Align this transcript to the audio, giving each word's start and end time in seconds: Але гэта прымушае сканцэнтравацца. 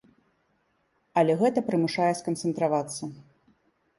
Але 1.21 1.33
гэта 1.41 1.59
прымушае 1.67 2.09
сканцэнтравацца. 2.21 3.03